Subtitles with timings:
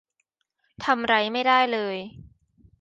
[0.83, 1.97] ทำไรไม่ได้เลย